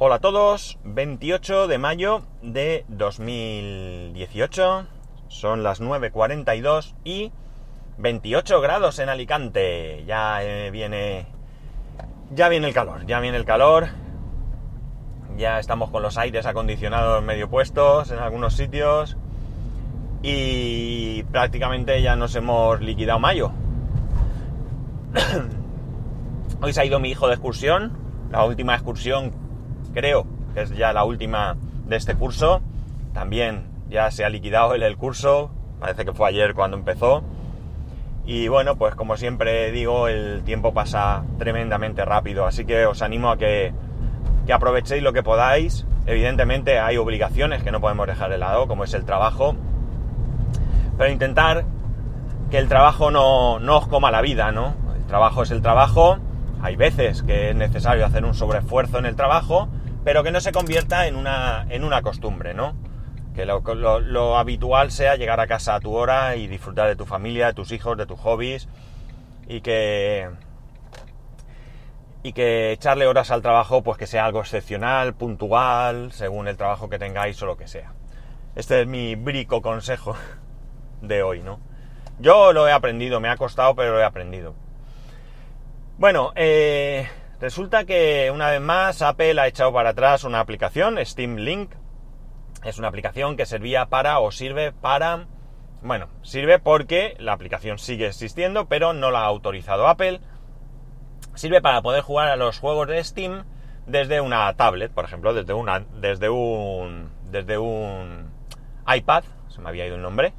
Hola 0.00 0.14
a 0.14 0.20
todos, 0.20 0.78
28 0.84 1.66
de 1.66 1.78
mayo 1.78 2.22
de 2.40 2.84
2018, 2.86 4.86
son 5.26 5.64
las 5.64 5.80
9.42 5.80 6.94
y 7.02 7.32
28 7.96 8.60
grados 8.60 9.00
en 9.00 9.08
Alicante. 9.08 10.04
Ya 10.06 10.44
eh, 10.44 10.70
viene, 10.70 11.26
ya 12.32 12.48
viene 12.48 12.68
el 12.68 12.74
calor, 12.74 13.06
ya 13.06 13.18
viene 13.18 13.38
el 13.38 13.44
calor. 13.44 13.88
Ya 15.36 15.58
estamos 15.58 15.90
con 15.90 16.04
los 16.04 16.16
aires 16.16 16.46
acondicionados 16.46 17.20
medio 17.24 17.50
puestos 17.50 18.12
en 18.12 18.20
algunos 18.20 18.54
sitios 18.54 19.16
y 20.22 21.24
prácticamente 21.24 22.00
ya 22.02 22.14
nos 22.14 22.36
hemos 22.36 22.80
liquidado 22.80 23.18
mayo. 23.18 23.50
Hoy 26.62 26.72
se 26.72 26.82
ha 26.82 26.84
ido 26.84 27.00
mi 27.00 27.10
hijo 27.10 27.26
de 27.26 27.34
excursión, 27.34 27.98
la 28.30 28.44
última 28.44 28.74
excursión 28.74 29.47
creo 29.98 30.26
que 30.54 30.62
es 30.62 30.70
ya 30.76 30.92
la 30.92 31.02
última 31.04 31.56
de 31.86 31.96
este 31.96 32.14
curso. 32.14 32.60
También 33.12 33.64
ya 33.90 34.12
se 34.12 34.24
ha 34.24 34.28
liquidado 34.28 34.74
el, 34.74 34.96
curso, 34.96 35.50
parece 35.80 36.04
que 36.04 36.12
fue 36.12 36.28
ayer 36.28 36.54
cuando 36.54 36.76
empezó. 36.76 37.24
Y 38.24 38.46
bueno, 38.46 38.76
pues 38.76 38.94
como 38.94 39.16
siempre 39.16 39.72
digo, 39.72 40.06
el 40.06 40.42
tiempo 40.44 40.72
pasa 40.72 41.24
tremendamente 41.38 42.04
rápido, 42.04 42.46
así 42.46 42.64
que 42.64 42.86
os 42.86 43.02
animo 43.02 43.30
a 43.30 43.38
que, 43.38 43.72
que 44.46 44.52
aprovechéis 44.52 45.02
lo 45.02 45.12
que 45.12 45.24
podáis. 45.24 45.84
Evidentemente 46.06 46.78
hay 46.78 46.96
obligaciones 46.96 47.64
que 47.64 47.72
no 47.72 47.80
podemos 47.80 48.06
dejar 48.06 48.30
de 48.30 48.38
lado, 48.38 48.68
como 48.68 48.84
es 48.84 48.94
el 48.94 49.04
trabajo, 49.04 49.56
pero 50.96 51.10
intentar 51.10 51.64
que 52.50 52.58
el 52.58 52.68
trabajo 52.68 53.10
no, 53.10 53.58
no 53.58 53.78
os 53.78 53.88
coma 53.88 54.10
la 54.10 54.20
vida, 54.20 54.52
¿no? 54.52 54.74
El 54.96 55.06
trabajo 55.06 55.42
es 55.42 55.50
el 55.50 55.60
trabajo, 55.60 56.18
hay 56.62 56.76
veces 56.76 57.22
que 57.22 57.50
es 57.50 57.56
necesario 57.56 58.06
hacer 58.06 58.24
un 58.24 58.34
sobreesfuerzo 58.34 58.98
en 58.98 59.06
el 59.06 59.16
trabajo, 59.16 59.68
pero 60.08 60.24
que 60.24 60.30
no 60.30 60.40
se 60.40 60.52
convierta 60.52 61.06
en 61.06 61.16
una, 61.16 61.66
en 61.68 61.84
una 61.84 62.00
costumbre, 62.00 62.54
¿no? 62.54 62.74
Que 63.34 63.44
lo, 63.44 63.60
lo, 63.60 64.00
lo, 64.00 64.38
habitual 64.38 64.90
sea 64.90 65.16
llegar 65.16 65.38
a 65.38 65.46
casa 65.46 65.74
a 65.74 65.80
tu 65.80 65.92
hora 65.94 66.34
y 66.36 66.46
disfrutar 66.46 66.88
de 66.88 66.96
tu 66.96 67.04
familia, 67.04 67.48
de 67.48 67.52
tus 67.52 67.72
hijos, 67.72 67.98
de 67.98 68.06
tus 68.06 68.18
hobbies 68.18 68.70
y 69.46 69.60
que 69.60 70.30
y 72.22 72.32
que 72.32 72.72
echarle 72.72 73.06
horas 73.06 73.30
al 73.30 73.42
trabajo 73.42 73.82
pues 73.82 73.98
que 73.98 74.06
sea 74.06 74.24
algo 74.24 74.40
excepcional, 74.40 75.12
puntual, 75.12 76.10
según 76.12 76.48
el 76.48 76.56
trabajo 76.56 76.88
que 76.88 76.98
tengáis 76.98 77.42
o 77.42 77.44
lo 77.44 77.58
que 77.58 77.68
sea. 77.68 77.92
Este 78.56 78.80
es 78.80 78.86
mi 78.86 79.14
brico 79.14 79.60
consejo 79.60 80.16
de 81.02 81.22
hoy, 81.22 81.42
¿no? 81.42 81.60
Yo 82.18 82.54
lo 82.54 82.66
he 82.66 82.72
aprendido, 82.72 83.20
me 83.20 83.28
ha 83.28 83.36
costado, 83.36 83.74
pero 83.74 83.92
lo 83.92 84.00
he 84.00 84.04
aprendido. 84.04 84.54
Bueno, 85.98 86.32
eh, 86.34 87.06
resulta 87.40 87.84
que 87.84 88.30
una 88.32 88.50
vez 88.50 88.60
más 88.60 89.02
Apple 89.02 89.40
ha 89.40 89.46
echado 89.46 89.72
para 89.72 89.90
atrás 89.90 90.24
una 90.24 90.40
aplicación, 90.40 90.98
Steam 91.04 91.36
Link. 91.36 91.72
Es 92.64 92.78
una 92.78 92.88
aplicación 92.88 93.36
que 93.36 93.46
servía 93.46 93.86
para 93.86 94.18
o 94.20 94.30
sirve 94.30 94.72
para... 94.72 95.26
Bueno, 95.80 96.08
sirve 96.22 96.58
porque 96.58 97.14
la 97.18 97.32
aplicación 97.32 97.78
sigue 97.78 98.06
existiendo, 98.06 98.66
pero 98.66 98.92
no 98.92 99.10
la 99.10 99.20
ha 99.20 99.26
autorizado 99.26 99.86
Apple. 99.86 100.20
Sirve 101.34 101.60
para 101.60 101.82
poder 101.82 102.02
jugar 102.02 102.28
a 102.28 102.36
los 102.36 102.58
juegos 102.58 102.88
de 102.88 103.02
Steam 103.04 103.44
desde 103.88 104.20
una 104.20 104.52
tablet, 104.54 104.92
por 104.92 105.04
ejemplo, 105.04 105.32
desde 105.34 105.54
una, 105.54 105.80
desde 105.80 106.28
un, 106.28 107.10
desde 107.30 107.58
un 107.58 108.30
iPad, 108.86 109.24
se 109.48 109.60
me 109.60 109.70
había 109.70 109.86
ido 109.86 109.96
el 109.96 110.02
nombre, 110.02 110.34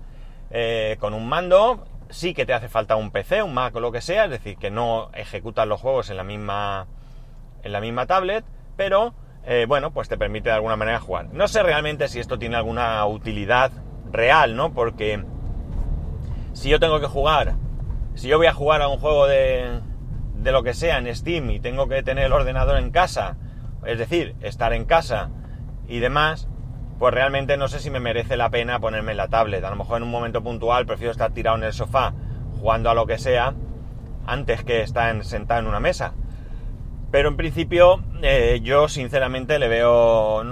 eh, 0.51 0.97
con 0.99 1.13
un 1.13 1.27
mando. 1.27 1.85
Sí 2.09 2.33
que 2.33 2.45
te 2.45 2.53
hace 2.53 2.69
falta 2.69 2.95
un 2.95 3.11
PC, 3.11 3.43
un 3.43 3.53
Mac 3.53 3.75
o 3.75 3.79
lo 3.79 3.91
que 3.91 4.01
sea, 4.01 4.25
es 4.25 4.31
decir, 4.31 4.57
que 4.57 4.71
no 4.71 5.11
ejecutas 5.13 5.67
los 5.67 5.79
juegos 5.79 6.09
en 6.09 6.17
la 6.17 6.23
misma, 6.23 6.87
en 7.63 7.71
la 7.71 7.81
misma 7.81 8.07
tablet, 8.07 8.43
pero 8.75 9.13
eh, 9.45 9.65
bueno, 9.67 9.91
pues 9.91 10.09
te 10.09 10.17
permite 10.17 10.49
de 10.49 10.55
alguna 10.55 10.75
manera 10.75 10.99
jugar. 10.99 11.27
No 11.33 11.47
sé 11.47 11.63
realmente 11.63 12.07
si 12.07 12.19
esto 12.19 12.39
tiene 12.39 12.55
alguna 12.55 13.05
utilidad 13.05 13.71
real, 14.11 14.55
¿no? 14.55 14.73
Porque 14.73 15.23
si 16.53 16.69
yo 16.69 16.79
tengo 16.79 16.99
que 16.99 17.07
jugar, 17.07 17.55
si 18.15 18.27
yo 18.27 18.37
voy 18.37 18.47
a 18.47 18.53
jugar 18.53 18.81
a 18.81 18.87
un 18.87 18.97
juego 18.99 19.27
de, 19.27 19.81
de 20.35 20.51
lo 20.51 20.63
que 20.63 20.73
sea 20.73 20.97
en 20.97 21.13
Steam 21.15 21.49
y 21.51 21.59
tengo 21.59 21.87
que 21.87 22.03
tener 22.03 22.25
el 22.25 22.33
ordenador 22.33 22.77
en 22.77 22.91
casa, 22.91 23.37
es 23.85 23.97
decir, 23.97 24.35
estar 24.41 24.73
en 24.73 24.85
casa 24.85 25.29
y 25.87 25.99
demás, 25.99 26.47
pues 26.99 27.13
realmente 27.13 27.57
no 27.57 27.67
sé 27.67 27.79
si 27.79 27.89
me 27.89 27.99
merece 27.99 28.37
la 28.37 28.49
pena 28.49 28.79
ponerme 28.79 29.11
en 29.11 29.17
la 29.17 29.29
tablet. 29.29 29.63
A 29.63 29.69
lo 29.69 29.77
mejor 29.77 29.97
en 29.97 30.03
un 30.03 30.11
momento 30.11 30.43
puntual 30.43 30.85
prefiero 30.85 31.11
estar 31.11 31.31
tirado 31.31 31.57
en 31.57 31.63
el 31.63 31.73
sofá 31.73 32.13
jugando 32.59 32.89
a 32.89 32.93
lo 32.93 33.07
que 33.07 33.17
sea 33.17 33.53
antes 34.27 34.63
que 34.63 34.81
estar 34.81 35.23
sentado 35.23 35.61
en 35.61 35.67
una 35.67 35.79
mesa. 35.79 36.13
Pero 37.09 37.29
en 37.29 37.37
principio 37.37 38.03
eh, 38.21 38.59
yo 38.61 38.87
sinceramente 38.87 39.57
le 39.59 39.67
veo... 39.67 40.43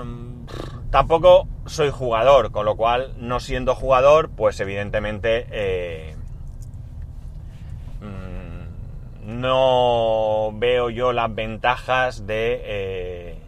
Tampoco 0.89 1.49
soy 1.65 1.89
jugador, 1.91 2.51
con 2.51 2.65
lo 2.65 2.77
cual 2.77 3.13
no 3.17 3.41
siendo 3.41 3.75
jugador, 3.75 4.29
pues 4.29 4.57
evidentemente 4.61 5.45
eh, 5.51 6.15
no 9.27 10.51
veo 10.53 10.89
yo 10.89 11.11
las 11.11 11.35
ventajas 11.35 12.25
de, 12.25 12.61
eh, 12.63 13.39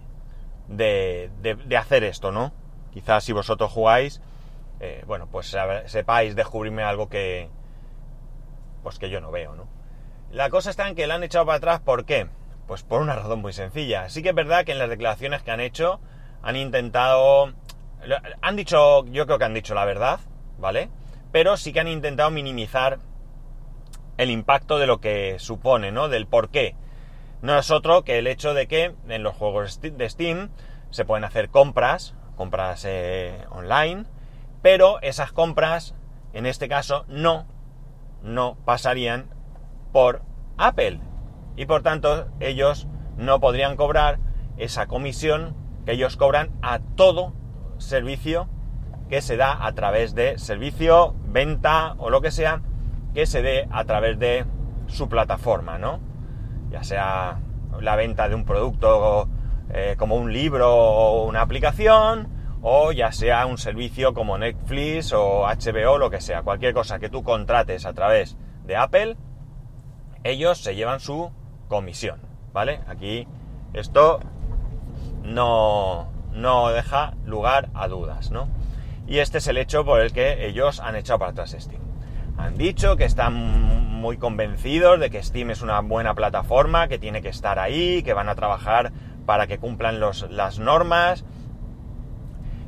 de, 0.68 1.78
hacer 1.78 2.04
esto, 2.04 2.34
¿no? 2.34 2.52
Quizás 2.92 3.24
si 3.24 3.34
vosotros 3.34 3.72
jugáis, 3.72 4.22
eh, 4.80 5.04
bueno, 5.06 5.28
pues 5.32 5.56
sepáis 5.86 6.36
descubrirme 6.36 6.84
algo 6.84 7.10
que, 7.10 7.50
pues 8.84 8.98
que 9.00 9.10
yo 9.10 9.22
no 9.22 9.32
veo, 9.32 9.56
¿no? 9.56 9.68
La 10.32 10.50
cosa 10.50 10.70
está 10.70 10.88
en 10.88 10.96
que 10.96 11.08
la 11.08 11.16
han 11.16 11.24
echado 11.24 11.46
para 11.46 11.58
atrás, 11.58 11.80
¿por 11.82 12.06
qué? 12.06 12.28
Pues 12.68 12.84
por 12.84 13.02
una 13.02 13.16
razón 13.16 13.42
muy 13.42 13.52
sencilla. 13.52 14.10
Sí 14.10 14.22
que 14.22 14.30
es 14.30 14.36
verdad 14.36 14.64
que 14.64 14.72
en 14.72 14.80
las 14.80 14.90
declaraciones 14.90 15.42
que 15.42 15.52
han 15.52 15.60
hecho 15.60 16.00
han 16.44 16.56
intentado, 16.56 17.52
han 18.42 18.56
dicho, 18.56 19.06
yo 19.08 19.26
creo 19.26 19.40
que 19.40 19.46
han 19.46 19.54
dicho 19.54 19.74
la 19.74 19.86
verdad, 19.86 20.20
¿vale? 20.60 20.90
Pero 21.32 21.58
sí 21.58 21.74
que 21.74 21.80
han 21.80 21.88
intentado 21.88 22.32
minimizar 22.32 23.00
el 24.18 24.30
impacto 24.30 24.78
de 24.78 24.88
lo 24.88 25.00
que 25.00 25.40
supone, 25.40 25.92
¿no? 25.92 26.10
Del 26.10 26.28
por 26.28 26.50
qué. 26.50 26.76
No 27.42 27.58
es 27.58 27.72
otro 27.72 28.04
que 28.04 28.20
el 28.20 28.28
hecho 28.28 28.54
de 28.54 28.68
que 28.68 28.94
en 29.08 29.24
los 29.24 29.36
juegos 29.36 29.82
de 29.82 30.10
Steam 30.10 30.50
se 30.92 31.06
pueden 31.06 31.24
hacer 31.24 31.50
compras, 31.50 32.14
compras 32.40 32.86
eh, 32.88 33.44
online, 33.52 34.06
pero 34.62 35.02
esas 35.02 35.34
compras, 35.34 35.94
en 36.32 36.46
este 36.46 36.70
caso, 36.70 37.04
no, 37.10 37.46
no 38.24 38.56
pasarían 38.64 39.26
por 39.92 40.22
Apple. 40.58 41.02
Y 41.58 41.66
por 41.66 41.84
tanto, 41.84 42.30
ellos 42.40 42.88
no 43.18 43.42
podrían 43.42 43.76
cobrar 43.76 44.20
esa 44.56 44.88
comisión 44.88 45.54
que 45.86 45.92
ellos 45.92 46.16
cobran 46.16 46.52
a 46.62 46.80
todo 46.80 47.34
servicio 47.78 48.48
que 49.10 49.22
se 49.22 49.36
da 49.36 49.66
a 49.66 49.74
través 49.74 50.16
de 50.16 50.38
servicio, 50.38 51.16
venta 51.26 51.96
o 51.98 52.10
lo 52.10 52.22
que 52.22 52.32
sea 52.32 52.62
que 53.14 53.26
se 53.26 53.42
dé 53.42 53.68
a 53.70 53.84
través 53.84 54.18
de 54.18 54.46
su 54.88 55.10
plataforma, 55.10 55.78
¿no? 55.78 56.00
Ya 56.70 56.84
sea 56.84 57.42
la 57.82 57.98
venta 57.98 58.30
de 58.30 58.36
un 58.36 58.46
producto 58.46 59.28
eh, 59.72 59.96
como 59.98 60.16
un 60.16 60.34
libro 60.34 60.74
o 60.74 61.26
una 61.26 61.42
aplicación, 61.42 62.28
o 62.62 62.92
ya 62.92 63.12
sea 63.12 63.46
un 63.46 63.58
servicio 63.58 64.14
como 64.14 64.38
Netflix 64.38 65.14
o 65.14 65.46
HBO, 65.46 65.98
lo 65.98 66.10
que 66.10 66.22
sea, 66.22 66.44
cualquier 66.44 66.74
cosa 66.74 67.00
que 67.00 67.10
tú 67.10 67.24
contrates 67.24 67.86
a 67.86 67.94
través 67.94 68.38
de 68.66 68.76
Apple, 68.76 69.18
ellos 70.24 70.62
se 70.62 70.76
llevan 70.76 71.00
su 71.00 71.32
comisión, 71.68 72.22
¿vale? 72.52 72.82
Aquí 72.88 73.28
esto 73.74 74.20
no, 75.24 76.12
no 76.34 76.70
deja 76.70 77.14
lugar 77.26 77.70
a 77.74 77.88
dudas, 77.88 78.32
¿no? 78.32 78.50
Y 79.08 79.20
este 79.20 79.40
es 79.40 79.48
el 79.48 79.58
hecho 79.58 79.86
por 79.86 80.02
el 80.02 80.12
que 80.12 80.48
ellos 80.48 80.80
han 80.80 80.96
echado 80.96 81.20
para 81.20 81.32
atrás 81.32 81.56
Steam 81.58 81.90
han 82.40 82.58
dicho 82.58 82.96
que 82.96 83.04
están 83.04 83.34
muy 83.34 84.18
convencidos 84.18 84.98
de 85.00 85.10
que 85.10 85.22
Steam 85.22 85.52
es 85.52 85.62
una 85.62 85.82
buena 85.82 86.16
plataforma, 86.16 86.88
que 86.88 86.98
tiene 86.98 87.22
que 87.22 87.28
estar 87.28 87.60
ahí, 87.60 88.02
que 88.02 88.14
van 88.14 88.30
a 88.30 88.36
trabajar 88.36 88.94
para 89.30 89.46
que 89.46 89.60
cumplan 89.60 90.00
los, 90.00 90.28
las 90.32 90.58
normas, 90.58 91.24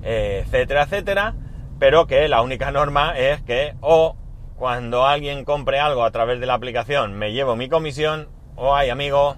eh, 0.03 0.43
etcétera, 0.45 0.83
etcétera, 0.83 1.33
pero 1.79 2.05
que 2.05 2.27
la 2.27 2.43
única 2.43 2.69
norma 2.69 3.17
es 3.17 3.41
que 3.41 3.73
o 3.81 4.15
cuando 4.57 5.07
alguien 5.07 5.43
compre 5.43 5.79
algo 5.79 6.03
a 6.03 6.11
través 6.11 6.39
de 6.39 6.45
la 6.45 6.53
aplicación 6.53 7.15
me 7.15 7.33
llevo 7.33 7.55
mi 7.55 7.67
comisión, 7.67 8.29
o 8.55 8.75
ay 8.75 8.91
amigo, 8.91 9.37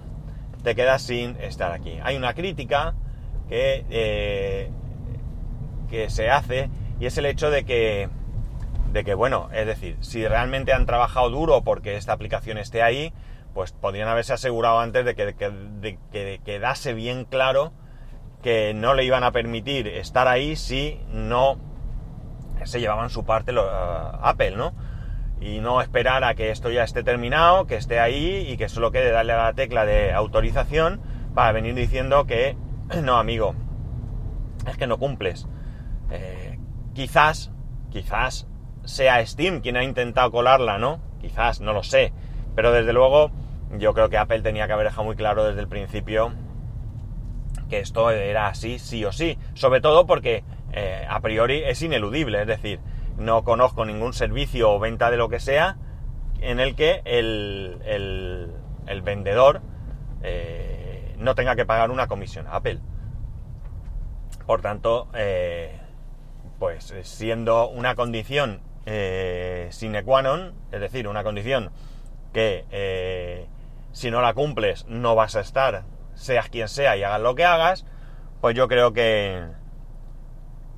te 0.62 0.74
quedas 0.74 1.00
sin 1.00 1.40
estar 1.40 1.72
aquí. 1.72 1.98
Hay 2.02 2.18
una 2.18 2.34
crítica 2.34 2.94
que, 3.48 3.86
eh, 3.88 4.70
que 5.88 6.10
se 6.10 6.28
hace 6.28 6.68
y 7.00 7.06
es 7.06 7.16
el 7.16 7.24
hecho 7.24 7.48
de 7.48 7.64
que 7.64 8.10
de 8.92 9.02
que, 9.02 9.14
bueno, 9.14 9.48
es 9.54 9.64
decir, 9.64 9.96
si 10.02 10.28
realmente 10.28 10.74
han 10.74 10.84
trabajado 10.84 11.30
duro 11.30 11.62
porque 11.62 11.96
esta 11.96 12.12
aplicación 12.12 12.58
esté 12.58 12.82
ahí, 12.82 13.14
pues 13.54 13.72
podrían 13.72 14.08
haberse 14.08 14.32
asegurado 14.32 14.80
antes 14.80 15.04
de 15.04 15.14
que, 15.14 15.26
de, 15.26 15.32
de 15.80 15.98
que 16.12 16.40
quedase 16.44 16.92
bien 16.92 17.24
claro 17.24 17.72
que 18.42 18.74
no 18.74 18.92
le 18.92 19.04
iban 19.04 19.24
a 19.24 19.32
permitir 19.32 19.86
estar 19.88 20.28
ahí 20.28 20.56
si 20.56 21.00
no 21.08 21.58
se 22.64 22.80
llevaban 22.80 23.10
su 23.10 23.24
parte 23.24 23.52
Apple, 24.20 24.56
¿no? 24.56 24.74
Y 25.40 25.60
no 25.60 25.80
esperar 25.80 26.24
a 26.24 26.34
que 26.34 26.50
esto 26.50 26.70
ya 26.70 26.84
esté 26.84 27.02
terminado, 27.02 27.66
que 27.66 27.76
esté 27.76 28.00
ahí 28.00 28.46
y 28.48 28.56
que 28.56 28.68
solo 28.68 28.90
quede 28.90 29.10
darle 29.10 29.32
a 29.32 29.44
la 29.44 29.52
tecla 29.54 29.84
de 29.84 30.12
autorización 30.12 31.00
para 31.34 31.52
venir 31.52 31.74
diciendo 31.74 32.26
que 32.26 32.56
no 33.02 33.16
amigo, 33.16 33.54
es 34.68 34.76
que 34.76 34.86
no 34.86 34.98
cumples. 34.98 35.46
Eh, 36.10 36.58
quizás, 36.94 37.50
quizás 37.90 38.46
sea 38.84 39.24
Steam 39.24 39.60
quien 39.60 39.76
ha 39.76 39.84
intentado 39.84 40.30
colarla, 40.30 40.78
¿no? 40.78 41.00
Quizás, 41.20 41.60
no 41.60 41.72
lo 41.72 41.82
sé. 41.82 42.12
Pero 42.54 42.72
desde 42.72 42.92
luego, 42.92 43.30
yo 43.78 43.94
creo 43.94 44.08
que 44.08 44.18
Apple 44.18 44.40
tenía 44.40 44.66
que 44.66 44.72
haber 44.72 44.86
dejado 44.86 45.04
muy 45.04 45.16
claro 45.16 45.44
desde 45.44 45.60
el 45.60 45.68
principio 45.68 46.32
que 47.68 47.80
esto 47.80 48.10
era 48.10 48.48
así, 48.48 48.78
sí 48.78 49.04
o 49.04 49.12
sí. 49.12 49.38
Sobre 49.54 49.80
todo 49.80 50.06
porque 50.06 50.44
eh, 50.72 51.06
a 51.08 51.20
priori 51.20 51.62
es 51.64 51.82
ineludible, 51.82 52.40
es 52.42 52.46
decir, 52.46 52.80
no 53.16 53.44
conozco 53.44 53.84
ningún 53.84 54.12
servicio 54.12 54.72
o 54.72 54.78
venta 54.78 55.10
de 55.10 55.16
lo 55.16 55.28
que 55.28 55.40
sea 55.40 55.76
en 56.40 56.60
el 56.60 56.74
que 56.74 57.00
el, 57.04 57.80
el, 57.86 59.02
vendedor 59.02 59.62
eh, 60.22 61.14
no 61.18 61.34
tenga 61.34 61.56
que 61.56 61.64
pagar 61.64 61.90
una 61.90 62.06
comisión 62.06 62.46
a 62.46 62.56
Apple. 62.56 62.80
Por 64.46 64.60
tanto, 64.60 65.08
eh, 65.14 65.78
pues 66.58 66.92
siendo 67.02 67.68
una 67.68 67.94
condición 67.94 68.60
sine 68.84 70.04
qua 70.04 70.20
non, 70.20 70.52
es 70.70 70.80
decir, 70.80 71.08
una 71.08 71.24
condición 71.24 71.70
que 72.34 72.66
si 73.94 74.10
no 74.10 74.20
la 74.20 74.34
cumples 74.34 74.84
no 74.88 75.14
vas 75.14 75.36
a 75.36 75.40
estar, 75.40 75.84
seas 76.14 76.48
quien 76.48 76.68
sea 76.68 76.96
y 76.96 77.04
hagas 77.04 77.20
lo 77.20 77.36
que 77.36 77.44
hagas, 77.44 77.86
pues 78.40 78.56
yo 78.56 78.66
creo 78.66 78.92
que, 78.92 79.46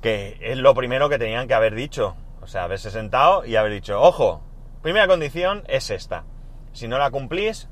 que 0.01 0.37
es 0.39 0.57
lo 0.59 0.75
primero 0.75 1.09
que 1.09 1.17
tenían 1.17 1.47
que 1.47 1.55
haber 1.55 1.73
dicho. 1.73 2.15
O 2.41 2.47
sea, 2.47 2.63
haberse 2.63 2.91
sentado 2.91 3.43
y 3.43 3.55
haber 3.55 3.73
dicho, 3.73 3.99
ojo, 3.99 4.43
primera 4.83 5.07
condición 5.07 5.63
es 5.67 5.89
esta. 5.89 6.25
Si 6.73 6.87
no 6.87 6.99
la 6.99 7.09
cumplís, 7.09 7.67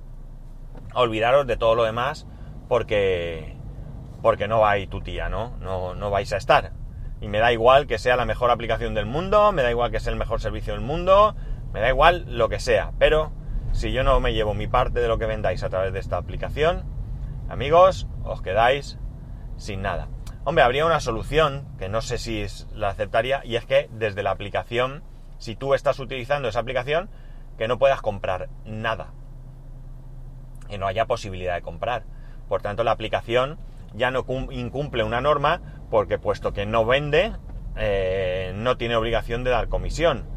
olvidaros 0.95 1.45
de 1.45 1.57
todo 1.57 1.75
lo 1.75 1.83
demás 1.83 2.25
porque, 2.67 3.55
porque 4.23 4.47
no 4.47 4.61
va 4.61 4.73
tu 4.89 5.01
tía, 5.01 5.29
¿no? 5.29 5.55
¿no? 5.59 5.93
No 5.93 6.09
vais 6.09 6.33
a 6.33 6.37
estar. 6.37 6.71
Y 7.21 7.27
me 7.27 7.37
da 7.37 7.53
igual 7.53 7.85
que 7.85 7.99
sea 7.99 8.15
la 8.15 8.25
mejor 8.25 8.49
aplicación 8.49 8.95
del 8.95 9.05
mundo, 9.05 9.51
me 9.51 9.61
da 9.61 9.69
igual 9.69 9.91
que 9.91 9.99
sea 9.99 10.11
el 10.11 10.17
mejor 10.17 10.41
servicio 10.41 10.73
del 10.73 10.81
mundo, 10.81 11.35
me 11.71 11.81
da 11.81 11.89
igual 11.89 12.25
lo 12.27 12.49
que 12.49 12.59
sea. 12.59 12.93
Pero 12.97 13.31
si 13.75 13.91
yo 13.91 14.03
no 14.03 14.21
me 14.21 14.33
llevo 14.33 14.53
mi 14.53 14.67
parte 14.67 15.01
de 15.01 15.09
lo 15.09 15.17
que 15.17 15.25
vendáis 15.25 15.61
a 15.61 15.69
través 15.69 15.91
de 15.91 15.99
esta 15.99 16.15
aplicación, 16.15 16.85
amigos, 17.49 18.07
os 18.23 18.41
quedáis 18.41 18.97
sin 19.57 19.81
nada. 19.81 20.07
Hombre, 20.45 20.63
habría 20.63 20.85
una 20.85 21.01
solución 21.01 21.67
que 21.77 21.89
no 21.89 21.99
sé 21.99 22.17
si 22.17 22.45
la 22.73 22.87
aceptaría 22.89 23.41
y 23.43 23.57
es 23.57 23.65
que 23.65 23.89
desde 23.91 24.23
la 24.23 24.31
aplicación, 24.31 25.03
si 25.39 25.57
tú 25.57 25.73
estás 25.73 25.99
utilizando 25.99 26.47
esa 26.47 26.61
aplicación, 26.61 27.09
que 27.57 27.67
no 27.67 27.77
puedas 27.77 28.01
comprar 28.01 28.47
nada. 28.63 29.13
Que 30.69 30.77
no 30.77 30.87
haya 30.87 31.05
posibilidad 31.05 31.55
de 31.55 31.61
comprar. 31.61 32.03
Por 32.47 32.61
tanto, 32.61 32.85
la 32.85 32.91
aplicación 32.91 33.59
ya 33.93 34.09
no 34.09 34.25
incumple 34.51 35.03
una 35.03 35.19
norma 35.19 35.61
porque 35.91 36.17
puesto 36.17 36.53
que 36.53 36.65
no 36.65 36.85
vende, 36.85 37.33
eh, 37.75 38.53
no 38.55 38.77
tiene 38.77 38.95
obligación 38.95 39.43
de 39.43 39.51
dar 39.51 39.67
comisión. 39.67 40.34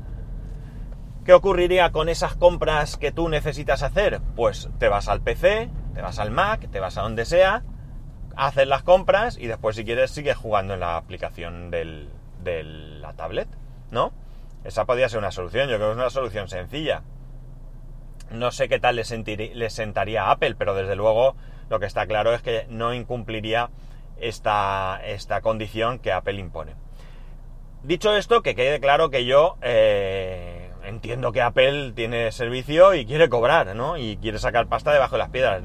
¿Qué 1.29 1.35
ocurriría 1.35 1.93
con 1.93 2.09
esas 2.09 2.37
compras 2.37 2.97
que 2.97 3.13
tú 3.13 3.29
necesitas 3.29 3.83
hacer? 3.83 4.23
Pues 4.35 4.71
te 4.79 4.89
vas 4.89 5.09
al 5.09 5.21
PC, 5.21 5.69
te 5.93 6.01
vas 6.01 6.19
al 6.19 6.31
Mac, 6.31 6.71
te 6.71 6.81
vas 6.81 6.97
a 6.97 7.03
donde 7.03 7.27
sea, 7.27 7.65
haces 8.35 8.67
las 8.67 8.83
compras 8.83 9.37
y 9.37 9.47
después 9.47 9.77
si 9.77 9.85
quieres 9.85 10.11
sigues 10.11 10.39
jugando 10.39 10.73
en 10.73 10.81
la 10.81 10.97
aplicación 10.97 11.71
de 11.71 12.09
la 12.63 13.13
tablet, 13.13 13.47
¿no? 13.91 14.15
Esa 14.65 14.87
podría 14.87 15.11
ser 15.11 15.19
una 15.19 15.31
solución, 15.31 15.69
yo 15.69 15.77
creo 15.77 15.89
que 15.89 15.93
es 15.93 15.99
una 15.99 16.09
solución 16.09 16.49
sencilla. 16.49 17.03
No 18.31 18.51
sé 18.51 18.71
qué 18.71 18.81
tal 18.81 18.97
le, 18.97 19.05
sentaría 19.69 20.25
a 20.25 20.31
Apple, 20.31 20.55
pero 20.55 20.75
desde 20.75 20.97
luego 20.97 21.37
lo 21.69 21.79
que 21.79 21.85
está 21.85 22.07
claro 22.07 22.33
es 22.33 22.41
que 22.41 22.65
no 22.71 22.95
incumpliría 22.95 23.69
esta, 24.17 24.99
esta 25.05 25.43
condición 25.43 25.99
que 25.99 26.11
Apple 26.11 26.41
impone. 26.41 26.75
Dicho 27.83 28.17
esto, 28.17 28.41
que 28.43 28.55
quede 28.55 28.81
claro 28.81 29.11
que 29.11 29.27
yo 29.27 29.59
eh, 29.61 30.58
entiendo 30.89 31.33
que 31.33 31.43
Apple 31.43 31.93
tiene 31.95 32.33
servicio 32.33 32.95
y 32.95 33.07
quiere 33.07 33.29
cobrar, 33.29 33.75
¿no? 33.77 33.97
Y 33.97 34.17
quiere 34.17 34.39
sacar 34.39 34.69
pasta 34.69 34.93
debajo 34.93 35.17
de 35.17 35.19
las 35.19 35.31
piedras. 35.31 35.63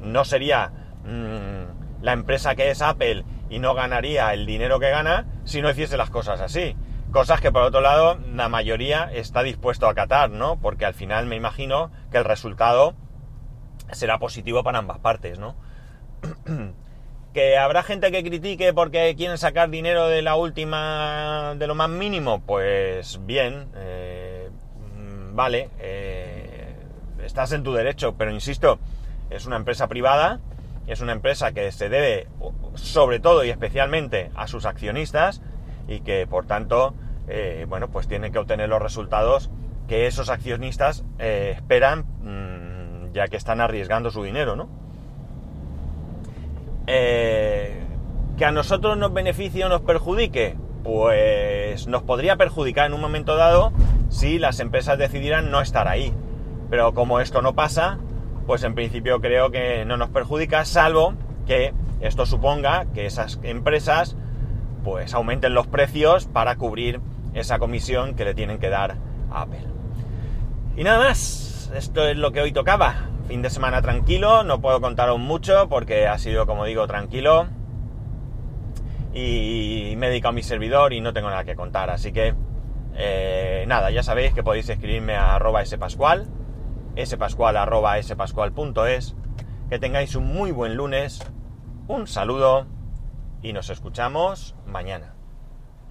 No 0.00 0.24
sería 0.24 0.72
mm, 1.04 2.02
la 2.02 2.12
empresa 2.12 2.54
que 2.54 2.70
es 2.70 2.82
Apple 2.82 3.24
y 3.50 3.58
no 3.58 3.74
ganaría 3.74 4.32
el 4.32 4.46
dinero 4.46 4.80
que 4.80 4.90
gana 4.90 5.26
si 5.44 5.62
no 5.62 5.70
hiciese 5.70 5.96
las 5.96 6.10
cosas 6.10 6.40
así. 6.40 6.76
Cosas 7.12 7.40
que 7.40 7.52
por 7.52 7.62
otro 7.62 7.80
lado 7.80 8.18
la 8.34 8.48
mayoría 8.48 9.10
está 9.12 9.42
dispuesto 9.42 9.86
a 9.86 9.92
acatar, 9.92 10.30
¿no? 10.30 10.60
Porque 10.60 10.84
al 10.84 10.94
final 10.94 11.26
me 11.26 11.36
imagino 11.36 11.90
que 12.10 12.18
el 12.18 12.24
resultado 12.24 12.94
será 13.92 14.18
positivo 14.18 14.62
para 14.62 14.78
ambas 14.78 14.98
partes, 14.98 15.38
¿no? 15.38 15.56
¿Que 17.32 17.58
habrá 17.58 17.82
gente 17.82 18.10
que 18.10 18.24
critique 18.24 18.72
porque 18.72 19.14
quieren 19.16 19.38
sacar 19.38 19.68
dinero 19.70 20.08
de 20.08 20.22
la 20.22 20.34
última, 20.36 21.54
de 21.56 21.66
lo 21.66 21.74
más 21.74 21.88
mínimo? 21.88 22.40
Pues 22.40 23.20
bien, 23.24 23.68
eh, 23.76 23.97
vale, 25.38 25.70
eh, 25.78 26.74
estás 27.22 27.52
en 27.52 27.62
tu 27.62 27.72
derecho, 27.72 28.16
pero 28.18 28.32
insisto, 28.32 28.80
es 29.30 29.46
una 29.46 29.54
empresa 29.54 29.86
privada, 29.86 30.40
es 30.88 31.00
una 31.00 31.12
empresa 31.12 31.52
que 31.52 31.70
se 31.70 31.88
debe 31.88 32.26
sobre 32.74 33.20
todo 33.20 33.44
y 33.44 33.50
especialmente 33.50 34.32
a 34.34 34.48
sus 34.48 34.66
accionistas 34.66 35.40
y 35.86 36.00
que 36.00 36.26
por 36.26 36.46
tanto, 36.46 36.92
eh, 37.28 37.66
bueno, 37.68 37.86
pues 37.86 38.08
tiene 38.08 38.32
que 38.32 38.40
obtener 38.40 38.68
los 38.68 38.82
resultados 38.82 39.48
que 39.86 40.08
esos 40.08 40.28
accionistas 40.28 41.04
esperan 41.20 42.00
mm, 42.00 43.12
ya 43.12 43.28
que 43.28 43.36
están 43.36 43.60
arriesgando 43.60 44.10
su 44.10 44.24
dinero, 44.24 44.56
¿no? 44.56 44.68
Eh, 46.88 47.80
¿Que 48.36 48.44
a 48.44 48.50
nosotros 48.50 48.98
nos 48.98 49.12
beneficie 49.12 49.64
o 49.64 49.68
nos 49.68 49.82
perjudique? 49.82 50.56
Pues 50.82 51.86
nos 51.86 52.02
podría 52.02 52.34
perjudicar 52.34 52.86
en 52.86 52.94
un 52.94 53.00
momento 53.00 53.36
dado 53.36 53.72
si 54.08 54.38
las 54.38 54.60
empresas 54.60 54.98
decidieran 54.98 55.50
no 55.50 55.60
estar 55.60 55.88
ahí. 55.88 56.12
Pero 56.70 56.94
como 56.94 57.20
esto 57.20 57.42
no 57.42 57.54
pasa, 57.54 57.98
pues 58.46 58.62
en 58.64 58.74
principio 58.74 59.20
creo 59.20 59.50
que 59.50 59.84
no 59.84 59.96
nos 59.96 60.10
perjudica, 60.10 60.64
salvo 60.64 61.14
que 61.46 61.72
esto 62.00 62.26
suponga 62.26 62.86
que 62.94 63.06
esas 63.06 63.38
empresas 63.42 64.16
pues 64.84 65.14
aumenten 65.14 65.54
los 65.54 65.66
precios 65.66 66.26
para 66.26 66.56
cubrir 66.56 67.00
esa 67.34 67.58
comisión 67.58 68.14
que 68.14 68.24
le 68.24 68.34
tienen 68.34 68.58
que 68.58 68.68
dar 68.68 68.96
a 69.30 69.42
Apple. 69.42 69.64
Y 70.76 70.84
nada 70.84 70.98
más, 70.98 71.70
esto 71.74 72.06
es 72.06 72.16
lo 72.16 72.32
que 72.32 72.40
hoy 72.40 72.52
tocaba 72.52 73.08
fin 73.28 73.42
de 73.42 73.50
semana 73.50 73.82
tranquilo, 73.82 74.42
no 74.42 74.62
puedo 74.62 74.80
contaros 74.80 75.18
mucho 75.18 75.68
porque 75.68 76.06
ha 76.06 76.16
sido, 76.16 76.46
como 76.46 76.64
digo, 76.64 76.86
tranquilo. 76.86 77.46
Y 79.12 79.94
me 79.98 80.06
he 80.06 80.10
dedicado 80.10 80.30
a 80.30 80.32
mi 80.32 80.42
servidor 80.42 80.94
y 80.94 81.02
no 81.02 81.12
tengo 81.12 81.28
nada 81.28 81.44
que 81.44 81.54
contar. 81.54 81.90
Así 81.90 82.10
que, 82.10 82.34
eh, 83.00 83.64
nada, 83.68 83.90
ya 83.92 84.02
sabéis 84.02 84.34
que 84.34 84.42
podéis 84.42 84.68
escribirme 84.68 85.14
a 85.14 85.36
arroba 85.36 85.64
spascual, 85.64 86.26
spascual 87.04 87.56
arroba 87.56 88.02
spascual.es. 88.02 89.14
Que 89.70 89.78
tengáis 89.78 90.16
un 90.16 90.26
muy 90.26 90.50
buen 90.50 90.74
lunes, 90.74 91.20
un 91.86 92.06
saludo 92.06 92.66
y 93.42 93.52
nos 93.52 93.70
escuchamos 93.70 94.56
mañana. 94.66 95.17